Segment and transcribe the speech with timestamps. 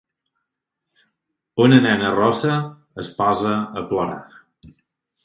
[1.65, 2.55] Una nena rossa
[3.05, 3.53] es posa
[3.83, 4.19] a plorar.